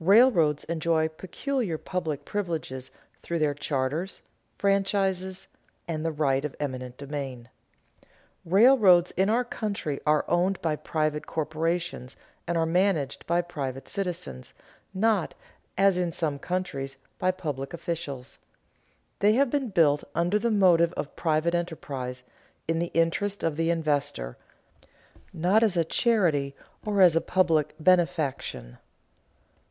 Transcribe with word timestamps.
Railroads 0.00 0.64
enjoy 0.64 1.08
peculiar 1.08 1.78
public 1.78 2.24
privileges 2.26 2.90
through 3.22 3.38
their 3.38 3.54
charters, 3.54 4.20
franchises, 4.58 5.48
and 5.88 6.04
the 6.04 6.10
right 6.12 6.44
of 6.44 6.56
eminent 6.60 6.98
domain. 6.98 7.48
Railroads 8.44 9.10
in 9.12 9.28
our 9.30 9.44
country 9.44 10.00
are 10.06 10.24
owned 10.28 10.60
by 10.62 10.76
private 10.76 11.26
corporations 11.26 12.16
and 12.46 12.56
are 12.56 12.66
managed 12.66 13.26
by 13.26 13.40
private 13.42 13.88
citizens, 13.88 14.52
not, 14.94 15.34
as 15.78 15.96
in 15.96 16.12
some 16.12 16.38
countries, 16.38 16.96
by 17.18 17.30
public 17.30 17.72
officials. 17.74 18.38
They 19.20 19.34
have 19.34 19.50
been 19.50 19.68
built 19.68 20.04
under 20.14 20.38
the 20.38 20.50
motive 20.50 20.92
of 20.94 21.16
private 21.16 21.54
enterprise, 21.54 22.22
in 22.68 22.78
the 22.78 22.92
interest 22.94 23.42
of 23.42 23.56
the 23.56 23.68
investor, 23.70 24.36
not 25.32 25.62
as 25.62 25.76
a 25.76 25.84
charity 25.84 26.54
or 26.84 27.00
as 27.00 27.16
a 27.16 27.20
public 27.22 27.74
benefaction. 27.80 28.76